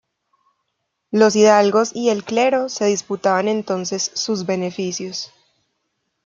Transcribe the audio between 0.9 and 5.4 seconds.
Los hidalgos y el clero se disputaban entonces sus beneficios.